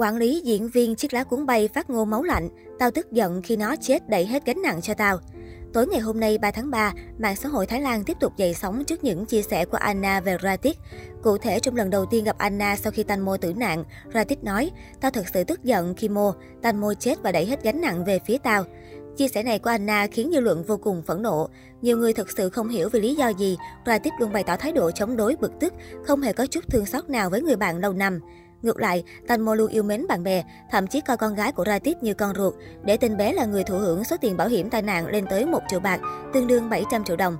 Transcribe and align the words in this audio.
Quản 0.00 0.16
lý 0.16 0.40
diễn 0.44 0.68
viên 0.68 0.94
chiếc 0.94 1.12
lá 1.12 1.24
cuốn 1.24 1.46
bay 1.46 1.68
phát 1.74 1.90
ngôn 1.90 2.10
máu 2.10 2.22
lạnh, 2.22 2.48
tao 2.78 2.90
tức 2.90 3.12
giận 3.12 3.42
khi 3.42 3.56
nó 3.56 3.76
chết 3.76 4.08
đẩy 4.08 4.26
hết 4.26 4.46
gánh 4.46 4.62
nặng 4.62 4.80
cho 4.82 4.94
tao. 4.94 5.18
Tối 5.72 5.86
ngày 5.86 6.00
hôm 6.00 6.20
nay 6.20 6.38
3 6.38 6.50
tháng 6.50 6.70
3, 6.70 6.92
mạng 7.18 7.36
xã 7.36 7.48
hội 7.48 7.66
Thái 7.66 7.80
Lan 7.80 8.04
tiếp 8.04 8.16
tục 8.20 8.36
dậy 8.36 8.54
sóng 8.54 8.84
trước 8.84 9.04
những 9.04 9.26
chia 9.26 9.42
sẻ 9.42 9.64
của 9.64 9.76
Anna 9.76 10.20
về 10.20 10.36
Ratit. 10.42 10.76
Cụ 11.22 11.38
thể, 11.38 11.60
trong 11.60 11.76
lần 11.76 11.90
đầu 11.90 12.06
tiên 12.06 12.24
gặp 12.24 12.38
Anna 12.38 12.76
sau 12.76 12.92
khi 12.92 13.02
Tanmo 13.02 13.36
tử 13.36 13.54
nạn, 13.56 13.84
Ratit 14.14 14.44
nói, 14.44 14.70
tao 15.00 15.10
thật 15.10 15.24
sự 15.34 15.44
tức 15.44 15.64
giận 15.64 15.94
khi 15.94 16.08
Mo, 16.08 16.34
Tanmo 16.62 16.94
chết 16.94 17.22
và 17.22 17.32
đẩy 17.32 17.46
hết 17.46 17.62
gánh 17.62 17.80
nặng 17.80 18.04
về 18.04 18.18
phía 18.26 18.38
tao. 18.38 18.64
Chia 19.16 19.28
sẻ 19.28 19.42
này 19.42 19.58
của 19.58 19.70
Anna 19.70 20.06
khiến 20.06 20.30
dư 20.32 20.40
luận 20.40 20.64
vô 20.64 20.76
cùng 20.76 21.02
phẫn 21.02 21.22
nộ. 21.22 21.48
Nhiều 21.82 21.98
người 21.98 22.12
thực 22.12 22.30
sự 22.30 22.50
không 22.50 22.68
hiểu 22.68 22.88
vì 22.88 23.00
lý 23.00 23.14
do 23.14 23.28
gì, 23.28 23.56
Ratit 23.86 24.12
luôn 24.20 24.32
bày 24.32 24.44
tỏ 24.44 24.56
thái 24.56 24.72
độ 24.72 24.90
chống 24.90 25.16
đối 25.16 25.36
bực 25.36 25.52
tức, 25.60 25.72
không 26.04 26.20
hề 26.20 26.32
có 26.32 26.46
chút 26.46 26.64
thương 26.68 26.86
xót 26.86 27.10
nào 27.10 27.30
với 27.30 27.42
người 27.42 27.56
bạn 27.56 27.78
lâu 27.78 27.92
năm. 27.92 28.20
Ngược 28.62 28.80
lại, 28.80 29.04
Tanmo 29.26 29.54
luôn 29.54 29.70
yêu 29.70 29.82
mến 29.82 30.06
bạn 30.06 30.22
bè, 30.22 30.44
thậm 30.70 30.86
chí 30.86 31.00
coi 31.00 31.16
con 31.16 31.34
gái 31.34 31.52
của 31.52 31.64
Ratit 31.64 32.02
như 32.02 32.14
con 32.14 32.34
ruột, 32.36 32.54
để 32.84 32.96
tên 32.96 33.16
bé 33.16 33.32
là 33.32 33.44
người 33.44 33.64
thụ 33.64 33.78
hưởng 33.78 34.04
số 34.04 34.16
tiền 34.20 34.36
bảo 34.36 34.48
hiểm 34.48 34.70
tai 34.70 34.82
nạn 34.82 35.06
lên 35.06 35.26
tới 35.30 35.46
1 35.46 35.60
triệu 35.68 35.80
bạc, 35.80 36.00
tương 36.32 36.46
đương 36.46 36.70
700 36.70 37.04
triệu 37.04 37.16
đồng. 37.16 37.36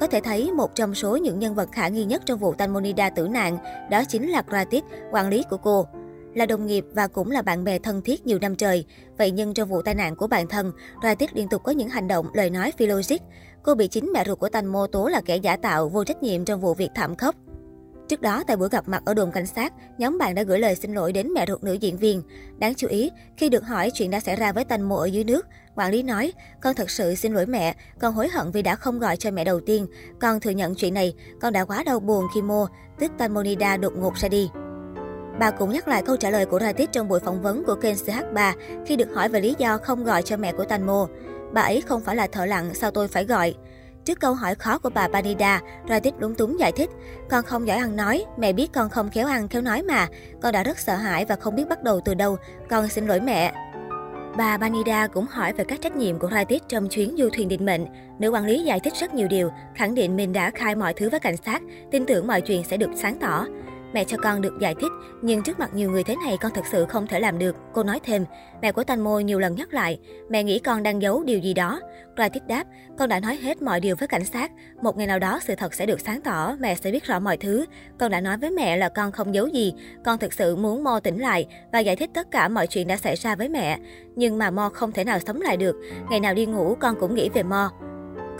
Có 0.00 0.06
thể 0.06 0.20
thấy 0.20 0.52
một 0.52 0.74
trong 0.74 0.94
số 0.94 1.16
những 1.16 1.38
nhân 1.38 1.54
vật 1.54 1.68
khả 1.72 1.88
nghi 1.88 2.04
nhất 2.04 2.22
trong 2.26 2.38
vụ 2.38 2.54
Tanmonida 2.54 3.10
tử 3.10 3.28
nạn, 3.28 3.58
đó 3.90 4.02
chính 4.08 4.28
là 4.28 4.42
Gratis, 4.48 4.82
quản 5.10 5.28
lý 5.28 5.44
của 5.50 5.56
cô. 5.56 5.86
Là 6.34 6.46
đồng 6.46 6.66
nghiệp 6.66 6.84
và 6.92 7.06
cũng 7.06 7.30
là 7.30 7.42
bạn 7.42 7.64
bè 7.64 7.78
thân 7.78 8.02
thiết 8.02 8.26
nhiều 8.26 8.38
năm 8.38 8.56
trời. 8.56 8.84
Vậy 9.18 9.30
nhưng 9.30 9.54
trong 9.54 9.68
vụ 9.68 9.82
tai 9.82 9.94
nạn 9.94 10.16
của 10.16 10.26
bản 10.26 10.48
thân, 10.48 10.72
Gratis 11.02 11.30
liên 11.32 11.48
tục 11.48 11.62
có 11.64 11.72
những 11.72 11.88
hành 11.88 12.08
động, 12.08 12.26
lời 12.34 12.50
nói 12.50 12.72
phi 12.78 12.86
logic. 12.86 13.16
Cô 13.62 13.74
bị 13.74 13.88
chính 13.88 14.12
mẹ 14.12 14.24
ruột 14.26 14.38
của 14.38 14.48
Tanmo 14.48 14.86
tố 14.86 15.08
là 15.08 15.20
kẻ 15.20 15.36
giả 15.36 15.56
tạo, 15.56 15.88
vô 15.88 16.04
trách 16.04 16.22
nhiệm 16.22 16.44
trong 16.44 16.60
vụ 16.60 16.74
việc 16.74 16.90
thảm 16.94 17.16
khốc. 17.16 17.34
Trước 18.10 18.20
đó, 18.20 18.42
tại 18.46 18.56
buổi 18.56 18.68
gặp 18.68 18.88
mặt 18.88 19.02
ở 19.04 19.14
đồn 19.14 19.32
cảnh 19.32 19.46
sát, 19.46 19.72
nhóm 19.98 20.18
bạn 20.18 20.34
đã 20.34 20.42
gửi 20.42 20.58
lời 20.58 20.74
xin 20.74 20.94
lỗi 20.94 21.12
đến 21.12 21.28
mẹ 21.34 21.44
ruột 21.48 21.62
nữ 21.62 21.72
diễn 21.72 21.96
viên. 21.96 22.22
Đáng 22.58 22.74
chú 22.74 22.88
ý, 22.88 23.10
khi 23.36 23.48
được 23.48 23.64
hỏi 23.64 23.90
chuyện 23.94 24.10
đã 24.10 24.20
xảy 24.20 24.36
ra 24.36 24.52
với 24.52 24.64
Tanh 24.64 24.82
Mô 24.82 24.96
ở 24.96 25.06
dưới 25.06 25.24
nước, 25.24 25.46
quản 25.74 25.90
lý 25.90 26.02
nói, 26.02 26.32
con 26.60 26.74
thật 26.74 26.90
sự 26.90 27.14
xin 27.14 27.34
lỗi 27.34 27.46
mẹ, 27.46 27.74
con 28.00 28.14
hối 28.14 28.28
hận 28.28 28.50
vì 28.50 28.62
đã 28.62 28.76
không 28.76 28.98
gọi 28.98 29.16
cho 29.16 29.30
mẹ 29.30 29.44
đầu 29.44 29.60
tiên. 29.60 29.86
Con 30.20 30.40
thừa 30.40 30.50
nhận 30.50 30.74
chuyện 30.74 30.94
này, 30.94 31.14
con 31.40 31.52
đã 31.52 31.64
quá 31.64 31.82
đau 31.84 32.00
buồn 32.00 32.26
khi 32.34 32.42
Mô, 32.42 32.66
tức 32.98 33.12
Tanmonida 33.18 33.76
đột 33.76 33.92
ngột 33.96 34.16
ra 34.16 34.28
đi. 34.28 34.50
Bà 35.38 35.50
cũng 35.50 35.70
nhắc 35.70 35.88
lại 35.88 36.02
câu 36.06 36.16
trả 36.16 36.30
lời 36.30 36.46
của 36.46 36.60
Ratit 36.60 36.92
trong 36.92 37.08
buổi 37.08 37.20
phỏng 37.20 37.42
vấn 37.42 37.64
của 37.64 37.74
kênh 37.74 37.96
CH3 37.96 38.52
khi 38.86 38.96
được 38.96 39.14
hỏi 39.14 39.28
về 39.28 39.40
lý 39.40 39.54
do 39.58 39.78
không 39.78 40.04
gọi 40.04 40.22
cho 40.22 40.36
mẹ 40.36 40.52
của 40.52 40.64
Tanmo. 40.64 41.06
Bà 41.52 41.62
ấy 41.62 41.80
không 41.80 42.00
phải 42.00 42.16
là 42.16 42.26
thợ 42.26 42.46
lặng, 42.46 42.74
sao 42.74 42.90
tôi 42.90 43.08
phải 43.08 43.24
gọi? 43.24 43.54
Trước 44.04 44.20
câu 44.20 44.34
hỏi 44.34 44.54
khó 44.54 44.78
của 44.78 44.90
bà 44.94 45.08
Panida, 45.08 45.60
Radit 45.88 46.14
lúng 46.18 46.34
túng 46.34 46.58
giải 46.60 46.72
thích. 46.72 46.90
Con 47.28 47.44
không 47.44 47.66
giỏi 47.66 47.76
ăn 47.76 47.96
nói, 47.96 48.24
mẹ 48.38 48.52
biết 48.52 48.72
con 48.72 48.88
không 48.90 49.10
khéo 49.10 49.26
ăn 49.26 49.48
khéo 49.48 49.62
nói 49.62 49.82
mà. 49.82 50.06
Con 50.42 50.52
đã 50.52 50.62
rất 50.62 50.78
sợ 50.78 50.96
hãi 50.96 51.24
và 51.24 51.36
không 51.36 51.56
biết 51.56 51.68
bắt 51.68 51.82
đầu 51.82 52.00
từ 52.04 52.14
đâu. 52.14 52.36
Con 52.68 52.88
xin 52.88 53.06
lỗi 53.06 53.20
mẹ. 53.20 53.52
Bà 54.36 54.56
Banida 54.56 55.06
cũng 55.06 55.26
hỏi 55.30 55.52
về 55.52 55.64
các 55.64 55.80
trách 55.80 55.96
nhiệm 55.96 56.18
của 56.18 56.28
Radit 56.30 56.62
trong 56.68 56.88
chuyến 56.88 57.14
du 57.18 57.28
thuyền 57.32 57.48
định 57.48 57.66
mệnh. 57.66 57.86
Nữ 58.18 58.30
quản 58.30 58.44
lý 58.44 58.62
giải 58.62 58.80
thích 58.80 58.92
rất 59.00 59.14
nhiều 59.14 59.28
điều, 59.28 59.50
khẳng 59.74 59.94
định 59.94 60.16
mình 60.16 60.32
đã 60.32 60.50
khai 60.50 60.74
mọi 60.74 60.94
thứ 60.94 61.10
với 61.10 61.20
cảnh 61.20 61.36
sát, 61.46 61.62
tin 61.90 62.06
tưởng 62.06 62.26
mọi 62.26 62.40
chuyện 62.40 62.64
sẽ 62.64 62.76
được 62.76 62.90
sáng 62.96 63.18
tỏ. 63.20 63.46
Mẹ 63.94 64.04
cho 64.04 64.16
con 64.16 64.40
được 64.40 64.58
giải 64.60 64.74
thích, 64.74 64.92
nhưng 65.22 65.42
trước 65.42 65.58
mặt 65.58 65.70
nhiều 65.74 65.90
người 65.90 66.04
thế 66.04 66.16
này 66.24 66.36
con 66.40 66.52
thật 66.54 66.64
sự 66.70 66.86
không 66.86 67.06
thể 67.06 67.20
làm 67.20 67.38
được. 67.38 67.56
Cô 67.72 67.82
nói 67.82 68.00
thêm, 68.04 68.24
mẹ 68.62 68.72
của 68.72 68.84
Thanh 68.84 69.00
Mô 69.00 69.20
nhiều 69.20 69.38
lần 69.38 69.54
nhắc 69.54 69.74
lại, 69.74 69.98
mẹ 70.30 70.42
nghĩ 70.42 70.58
con 70.58 70.82
đang 70.82 71.02
giấu 71.02 71.22
điều 71.24 71.38
gì 71.38 71.54
đó. 71.54 71.80
Ratit 72.18 72.46
đáp, 72.46 72.64
con 72.98 73.08
đã 73.08 73.20
nói 73.20 73.36
hết 73.42 73.62
mọi 73.62 73.80
điều 73.80 73.96
với 73.96 74.08
cảnh 74.08 74.24
sát. 74.24 74.50
Một 74.82 74.96
ngày 74.96 75.06
nào 75.06 75.18
đó 75.18 75.40
sự 75.42 75.54
thật 75.54 75.74
sẽ 75.74 75.86
được 75.86 76.00
sáng 76.00 76.20
tỏ, 76.20 76.56
mẹ 76.60 76.74
sẽ 76.74 76.90
biết 76.92 77.04
rõ 77.04 77.20
mọi 77.20 77.36
thứ. 77.36 77.66
Con 77.98 78.10
đã 78.10 78.20
nói 78.20 78.36
với 78.36 78.50
mẹ 78.50 78.76
là 78.76 78.88
con 78.88 79.12
không 79.12 79.34
giấu 79.34 79.46
gì. 79.46 79.74
Con 80.04 80.18
thực 80.18 80.32
sự 80.32 80.56
muốn 80.56 80.84
Mo 80.84 81.00
tỉnh 81.00 81.18
lại 81.18 81.46
và 81.72 81.78
giải 81.78 81.96
thích 81.96 82.10
tất 82.14 82.30
cả 82.30 82.48
mọi 82.48 82.66
chuyện 82.66 82.86
đã 82.86 82.96
xảy 82.96 83.16
ra 83.16 83.34
với 83.36 83.48
mẹ. 83.48 83.78
Nhưng 84.16 84.38
mà 84.38 84.50
Mo 84.50 84.68
không 84.68 84.92
thể 84.92 85.04
nào 85.04 85.18
sống 85.18 85.40
lại 85.40 85.56
được. 85.56 85.76
Ngày 86.10 86.20
nào 86.20 86.34
đi 86.34 86.46
ngủ 86.46 86.76
con 86.80 86.94
cũng 87.00 87.14
nghĩ 87.14 87.28
về 87.28 87.42
Mo. 87.42 87.70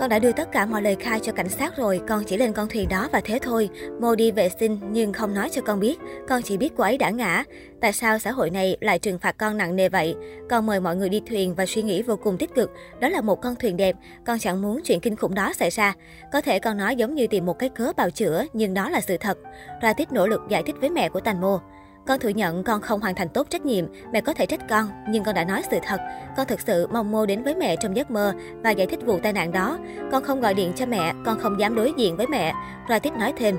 Con 0.01 0.09
đã 0.09 0.19
đưa 0.19 0.33
tất 0.33 0.53
cả 0.53 0.67
mọi 0.67 0.83
lời 0.83 0.97
khai 1.01 1.21
cho 1.23 1.33
cảnh 1.33 1.49
sát 1.49 1.77
rồi, 1.77 2.01
con 2.09 2.25
chỉ 2.25 2.37
lên 2.37 2.53
con 2.53 2.69
thuyền 2.69 2.89
đó 2.89 3.09
và 3.13 3.21
thế 3.25 3.39
thôi. 3.43 3.69
Mô 4.01 4.15
đi 4.15 4.31
vệ 4.31 4.49
sinh 4.61 4.81
nhưng 4.91 5.13
không 5.13 5.35
nói 5.35 5.49
cho 5.53 5.63
con 5.63 5.81
biết, 5.81 5.99
con 6.29 6.43
chỉ 6.43 6.57
biết 6.57 6.73
cô 6.77 6.85
ấy 6.85 6.99
đã 6.99 7.11
ngã. 7.11 7.45
Tại 7.81 7.93
sao 7.93 8.19
xã 8.19 8.31
hội 8.31 8.51
này 8.51 8.77
lại 8.81 8.99
trừng 8.99 9.19
phạt 9.19 9.37
con 9.39 9.57
nặng 9.57 9.77
nề 9.77 9.89
vậy? 9.89 10.15
Con 10.51 10.67
mời 10.67 10.81
mọi 10.81 10.97
người 10.97 11.09
đi 11.09 11.23
thuyền 11.27 11.55
và 11.55 11.67
suy 11.67 11.83
nghĩ 11.83 12.03
vô 12.03 12.17
cùng 12.17 12.39
tích 12.39 12.55
cực. 12.55 12.71
Đó 13.01 13.09
là 13.09 13.21
một 13.21 13.43
con 13.43 13.57
thuyền 13.57 13.77
đẹp, 13.77 13.97
con 14.27 14.39
chẳng 14.39 14.63
muốn 14.63 14.81
chuyện 14.85 15.01
kinh 15.01 15.17
khủng 15.17 15.35
đó 15.35 15.53
xảy 15.53 15.71
ra. 15.71 15.95
Có 16.33 16.41
thể 16.41 16.59
con 16.59 16.77
nói 16.77 16.97
giống 16.97 17.15
như 17.15 17.27
tìm 17.27 17.47
một 17.47 17.59
cái 17.59 17.69
cớ 17.69 17.93
bào 17.97 18.11
chữa, 18.11 18.45
nhưng 18.53 18.75
đó 18.75 18.91
là 18.91 19.01
sự 19.01 19.17
thật. 19.17 19.39
Ra 19.81 19.93
tiết 19.93 20.13
nỗ 20.13 20.27
lực 20.27 20.41
giải 20.49 20.63
thích 20.63 20.77
với 20.81 20.91
mẹ 20.91 21.09
của 21.09 21.21
Tành 21.21 21.41
Mô. 21.41 21.59
Con 22.07 22.21
thừa 22.21 22.29
nhận 22.29 22.65
con 22.65 22.81
không 22.81 23.01
hoàn 23.01 23.15
thành 23.15 23.29
tốt 23.29 23.47
trách 23.51 23.65
nhiệm, 23.65 23.85
mẹ 24.13 24.21
có 24.21 24.35
thể 24.35 24.47
trách 24.47 24.69
con, 24.69 24.89
nhưng 25.09 25.25
con 25.25 25.35
đã 25.35 25.45
nói 25.45 25.63
sự 25.71 25.79
thật. 25.83 26.01
Con 26.37 26.47
thực 26.47 26.61
sự 26.61 26.87
mong 26.87 27.11
mô 27.11 27.27
đến 27.27 27.43
với 27.43 27.55
mẹ 27.55 27.77
trong 27.77 27.97
giấc 27.97 28.11
mơ 28.11 28.33
và 28.63 28.71
giải 28.71 28.87
thích 28.87 29.07
vụ 29.07 29.19
tai 29.23 29.33
nạn 29.33 29.53
đó. 29.53 29.79
Con 30.13 30.23
không 30.25 30.41
gọi 30.41 30.55
điện 30.55 30.73
cho 30.77 30.87
mẹ, 30.87 31.13
con 31.27 31.39
không 31.39 31.61
dám 31.61 31.75
đối 31.75 31.93
diện 31.97 32.17
với 32.17 32.27
mẹ. 32.27 32.53
Ratit 32.89 33.13
nói 33.13 33.33
thêm. 33.37 33.57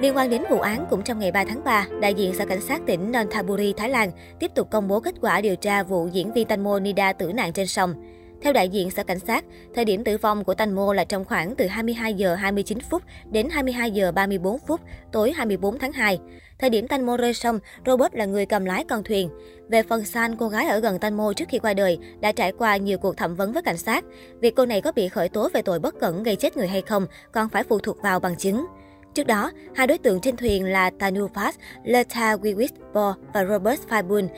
Liên 0.00 0.16
quan 0.16 0.30
đến 0.30 0.42
vụ 0.50 0.60
án, 0.60 0.86
cũng 0.90 1.02
trong 1.02 1.18
ngày 1.18 1.32
3 1.32 1.44
tháng 1.44 1.64
3, 1.64 1.86
đại 2.00 2.14
diện 2.14 2.34
Sở 2.34 2.46
Cảnh 2.46 2.60
sát 2.60 2.80
tỉnh 2.86 3.12
Nonthaburi, 3.12 3.72
Thái 3.72 3.90
Lan 3.90 4.10
tiếp 4.38 4.50
tục 4.54 4.70
công 4.70 4.88
bố 4.88 5.00
kết 5.00 5.14
quả 5.20 5.40
điều 5.40 5.56
tra 5.56 5.82
vụ 5.82 6.08
diễn 6.12 6.32
viên 6.32 6.46
Tanmo 6.46 6.78
Nida 6.78 7.12
tử 7.12 7.32
nạn 7.32 7.52
trên 7.52 7.66
sông. 7.66 7.94
Theo 8.42 8.52
đại 8.52 8.68
diện 8.68 8.90
Sở 8.90 9.04
Cảnh 9.04 9.18
sát, 9.18 9.44
thời 9.74 9.84
điểm 9.84 10.04
tử 10.04 10.18
vong 10.18 10.44
của 10.44 10.54
Tanmo 10.54 10.92
là 10.92 11.04
trong 11.04 11.24
khoảng 11.24 11.54
từ 11.54 11.66
22 11.66 12.14
giờ 12.14 12.34
29 12.34 12.78
phút 12.90 13.02
đến 13.30 13.48
22 13.50 13.90
giờ 13.90 14.12
34 14.12 14.58
phút 14.58 14.80
tối 15.12 15.32
24 15.32 15.78
tháng 15.78 15.92
2. 15.92 16.18
Thời 16.58 16.70
điểm 16.70 16.88
Tanmo 16.88 17.16
rơi 17.16 17.34
sông, 17.34 17.58
Robert 17.86 18.14
là 18.14 18.24
người 18.24 18.46
cầm 18.46 18.64
lái 18.64 18.84
con 18.84 19.04
thuyền. 19.04 19.30
Về 19.68 19.82
phần 19.82 20.04
San, 20.04 20.36
cô 20.36 20.48
gái 20.48 20.66
ở 20.66 20.78
gần 20.78 20.98
Tanmo 20.98 21.32
trước 21.32 21.44
khi 21.48 21.58
qua 21.58 21.74
đời, 21.74 21.98
đã 22.20 22.32
trải 22.32 22.52
qua 22.52 22.76
nhiều 22.76 22.98
cuộc 22.98 23.16
thẩm 23.16 23.36
vấn 23.36 23.52
với 23.52 23.62
cảnh 23.62 23.78
sát. 23.78 24.04
Việc 24.40 24.56
cô 24.56 24.66
này 24.66 24.80
có 24.80 24.92
bị 24.92 25.08
khởi 25.08 25.28
tố 25.28 25.48
về 25.54 25.62
tội 25.62 25.78
bất 25.78 26.00
cẩn 26.00 26.22
gây 26.22 26.36
chết 26.36 26.56
người 26.56 26.68
hay 26.68 26.82
không 26.82 27.06
còn 27.32 27.48
phải 27.48 27.62
phụ 27.62 27.78
thuộc 27.78 28.02
vào 28.02 28.20
bằng 28.20 28.36
chứng. 28.36 28.66
Trước 29.14 29.26
đó, 29.26 29.50
hai 29.74 29.86
đối 29.86 29.98
tượng 29.98 30.20
trên 30.20 30.36
thuyền 30.36 30.64
là 30.64 30.90
Tanufas 30.98 31.52
Leta 31.84 32.36
Wiwisbo 32.36 33.14
và 33.34 33.44
Robert 33.44 33.80
Faibun 33.88 34.28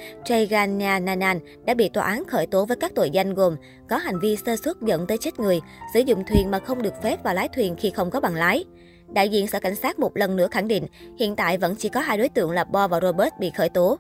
Nanan 1.05 1.41
đã 1.65 1.75
bị 1.75 1.89
tòa 1.89 2.05
án 2.05 2.25
khởi 2.25 2.47
tố 2.47 2.65
với 2.65 2.77
các 2.77 2.93
tội 2.95 3.11
danh 3.11 3.35
gồm 3.35 3.57
có 3.89 3.97
hành 3.97 4.21
vi 4.21 4.37
sơ 4.47 4.57
suất 4.57 4.77
dẫn 4.83 5.07
tới 5.07 5.19
chết 5.19 5.41
người, 5.41 5.61
sử 5.95 6.01
dụng 6.01 6.25
thuyền 6.29 6.51
mà 6.51 6.59
không 6.59 6.83
được 6.83 7.03
phép 7.03 7.23
và 7.23 7.35
lái 7.35 7.49
thuyền 7.49 7.77
khi 7.79 7.91
không 7.91 8.11
có 8.11 8.21
bằng 8.21 8.35
lái. 8.35 8.65
Đại 9.09 9.29
diện 9.29 9.49
Sở 9.49 9.61
Cảnh 9.61 9.75
sát 9.75 9.99
một 9.99 10.17
lần 10.17 10.37
nữa 10.37 10.49
khẳng 10.51 10.69
định, 10.69 10.87
hiện 11.19 11.37
tại 11.37 11.59
vẫn 11.59 11.75
chỉ 11.77 11.89
có 11.89 12.01
hai 12.01 12.19
đối 12.19 12.29
tượng 12.29 12.51
là 12.51 12.65
Bo 12.65 12.89
và 12.89 13.01
Robert 13.01 13.35
bị 13.41 13.51
khởi 13.51 13.69
tố. 13.69 13.99